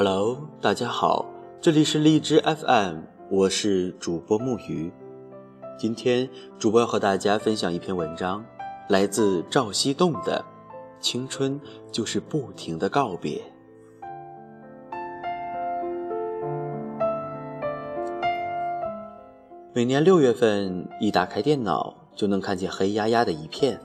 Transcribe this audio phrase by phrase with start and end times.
[0.00, 1.26] Hello，大家好，
[1.60, 2.98] 这里是荔枝 FM，
[3.32, 4.92] 我是主播木鱼。
[5.76, 8.44] 今天主播要和大家分享一篇文章，
[8.88, 10.44] 来自赵西栋的
[11.02, 11.60] 《青春
[11.90, 13.38] 就是不停的告别》。
[19.74, 23.80] 每年六月份，一打开电脑就能看见黑压压的一片，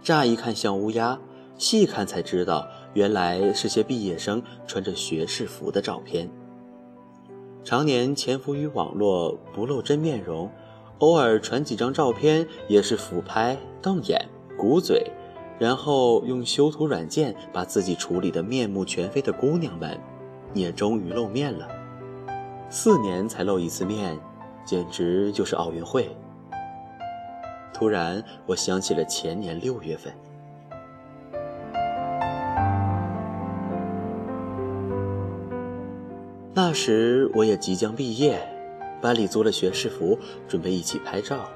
[0.00, 1.18] 乍一看像乌鸦，
[1.58, 2.66] 细看才知道。
[2.94, 6.28] 原来是些毕业生穿着学士服的照片。
[7.64, 10.50] 常年潜伏于网络，不露真面容，
[11.00, 15.10] 偶尔传几张照片，也是俯拍、瞪眼、鼓嘴，
[15.58, 20.00] 然后用修图软件把自己处理得面目全非的姑娘们，
[20.54, 21.68] 也终于露面了。
[22.70, 24.18] 四年才露一次面，
[24.64, 26.08] 简直就是奥运会。
[27.74, 30.12] 突然，我想起了前年六月份。
[36.60, 38.36] 那时我也即将毕业，
[39.00, 41.48] 班里租了学士服，准备一起拍照。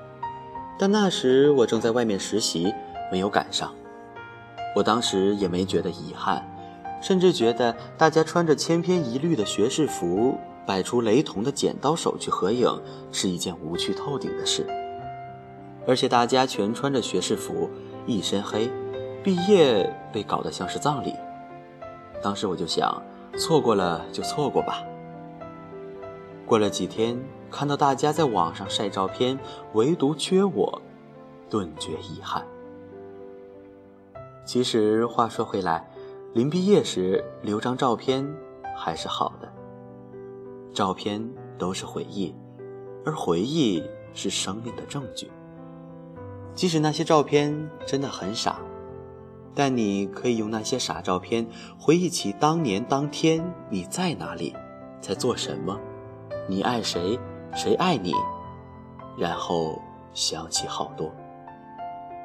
[0.79, 2.73] 但那时我正在外面实习，
[3.11, 3.75] 没有赶上。
[4.77, 6.41] 我当时也没觉得遗憾，
[7.01, 12.71] 甚至觉得大家穿着千篇一律的学士服，摆出雷同的剪刀手去合影，
[13.11, 14.65] 是一件无趣透顶的事。
[15.85, 17.69] 而且大家全穿着学士服，
[18.07, 18.71] 一身黑，
[19.25, 21.13] 毕业被搞得像是葬礼。
[22.23, 23.03] 当时我就想，
[23.37, 24.81] 错过了就错过吧。
[26.53, 27.19] 过了几天，
[27.51, 29.39] 看到大家在网上晒照片，
[29.73, 30.83] 唯独缺我，
[31.49, 32.47] 顿觉遗憾。
[34.45, 35.91] 其实话说回来，
[36.35, 38.31] 临毕业时留张照片
[38.77, 39.51] 还是好的。
[40.75, 42.35] 照片都是回忆，
[43.03, 45.31] 而回忆是生命的证据。
[46.55, 48.59] 即使那些照片真的很傻，
[49.55, 51.47] 但你可以用那些傻照片
[51.79, 54.55] 回忆起当年当天你在哪里，
[55.01, 55.81] 在做什么。
[56.49, 57.19] 你爱谁，
[57.55, 58.13] 谁爱你，
[59.17, 59.81] 然后
[60.13, 61.11] 想起好多，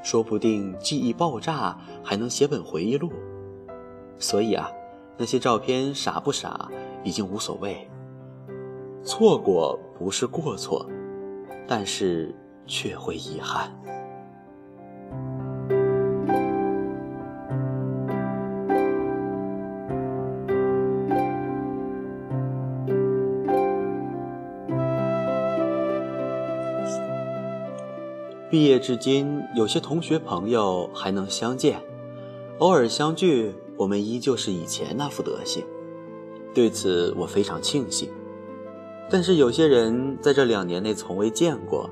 [0.03, 3.11] 说不定记忆爆炸，还能写本回忆录。
[4.17, 4.71] 所以啊，
[5.17, 6.67] 那些照片傻不傻
[7.03, 7.87] 已经无所谓。
[9.03, 10.85] 错过不是过错，
[11.67, 12.33] 但是
[12.65, 13.71] 却会遗憾。
[28.49, 31.81] 毕业至今，有些同学朋友还能相见，
[32.59, 35.65] 偶尔相聚，我们依旧是以前那副德行，
[36.53, 38.09] 对此我非常庆幸。
[39.09, 41.89] 但是有些人在这两年内从未见过，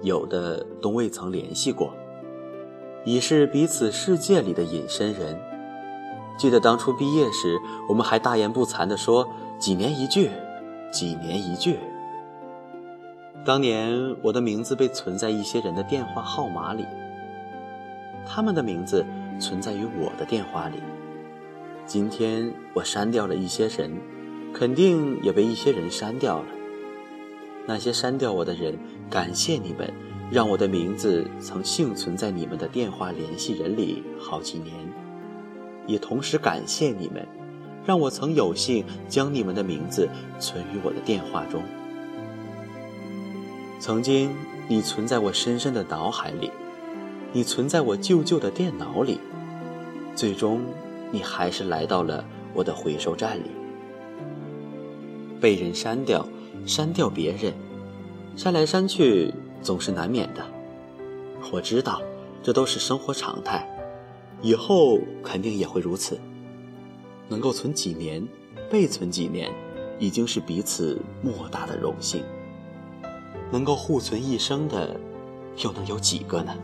[0.00, 1.92] 有的都未曾联系过，
[3.04, 5.38] 已是彼此世界里的隐身人。
[6.38, 10.30] 记得当初毕业时，我们还大言不惭地说几年一聚，
[10.90, 11.78] 几年一聚。
[13.44, 16.86] 当年我的名字被存在一些人的电话号码里，
[18.24, 19.04] 他们的名字
[19.40, 20.76] 存在于我的电话里。
[21.84, 23.90] 今天我删掉了一些人，
[24.54, 26.46] 肯定也被一些人删掉了。
[27.66, 28.78] 那些删掉我的人，
[29.10, 29.92] 感谢你们，
[30.30, 34.72] 让我的名字曾幸存在你们的电话联系人里好几年，
[35.88, 37.26] 也同时感谢你们，
[37.84, 40.08] 让我曾有幸将你们的名字
[40.38, 41.60] 存于我的电话中。
[43.82, 44.30] 曾经，
[44.68, 46.52] 你存在我深深的脑海里，
[47.32, 49.18] 你存在我旧旧的电脑里，
[50.14, 50.60] 最终，
[51.10, 53.50] 你还是来到了我的回收站里。
[55.40, 56.24] 被人删掉，
[56.64, 57.52] 删掉别人，
[58.36, 60.46] 删来删去总是难免的。
[61.50, 62.00] 我知道，
[62.40, 63.68] 这都是生活常态，
[64.42, 66.20] 以后肯定也会如此。
[67.28, 68.24] 能够存几年，
[68.70, 69.52] 被存几年，
[69.98, 72.22] 已经是彼此莫大的荣幸。
[73.52, 74.98] 能够互存一生的，
[75.58, 76.54] 又能有几个呢？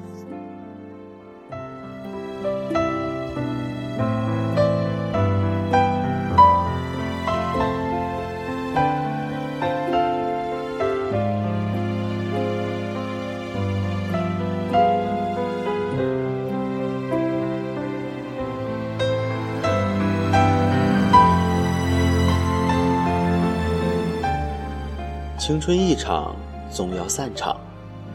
[25.38, 26.34] 青春一场。
[26.70, 27.58] 总要散场，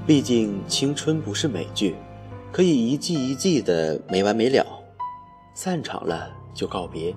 [0.06, 1.96] 毕竟青春不是美剧，
[2.52, 4.66] 可以一季一季的没完没了。
[5.56, 7.14] 散场了就告别，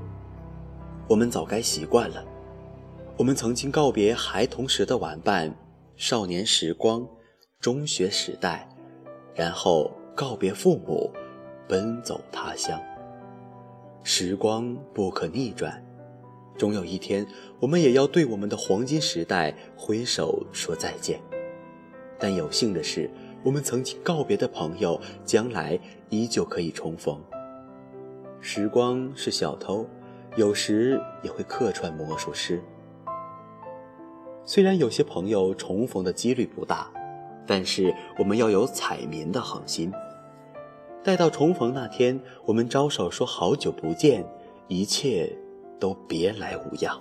[1.09, 2.25] 我们早该习惯了。
[3.17, 5.55] 我们曾经告别孩童时的玩伴，
[5.97, 7.06] 少年时光，
[7.61, 8.69] 中学时代，
[9.35, 11.11] 然后告别父母，
[11.69, 12.81] 奔走他乡。
[14.03, 15.83] 时光不可逆转，
[16.56, 17.26] 终有一天，
[17.61, 21.20] 我们也要对我们的黄金时代挥手说再见。
[22.19, 23.11] 但有幸的是，
[23.43, 27.20] 我们曾经告别的朋友，将来依旧可以重逢。
[28.41, 29.87] 时光是小偷，
[30.37, 32.62] 有时也会客串魔术师。
[34.44, 36.91] 虽然有些朋友重逢的几率不大，
[37.47, 39.93] 但是我们要有彩民的恒心。
[41.02, 44.25] 待到重逢那天，我们招手说好久不见，
[44.69, 45.37] 一切
[45.78, 47.00] 都别来无恙。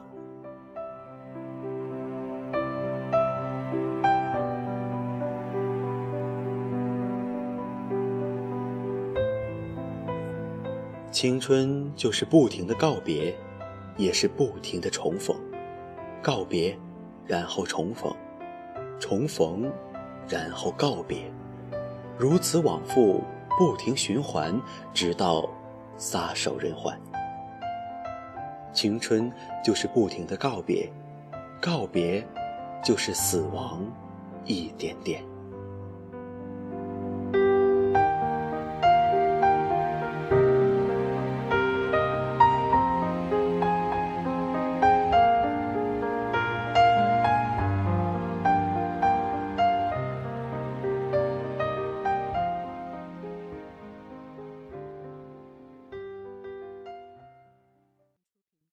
[11.12, 13.34] 青春就是不停的告别，
[13.98, 15.36] 也是不停的重逢。
[16.22, 16.78] 告别，
[17.26, 18.14] 然后重逢，
[19.00, 19.72] 重逢，
[20.28, 21.32] 然后告别，
[22.18, 23.24] 如此往复。
[23.58, 24.62] 不停循环，
[24.94, 25.50] 直到
[25.96, 26.94] 撒手人寰。
[28.76, 29.32] 青春
[29.64, 30.88] 就是不停的告别，
[31.62, 32.24] 告别
[32.84, 33.82] 就是死亡，
[34.44, 35.24] 一点点。